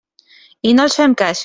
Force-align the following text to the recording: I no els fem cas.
I 0.71 0.75
no 0.79 0.87
els 0.89 0.99
fem 1.03 1.19
cas. 1.25 1.39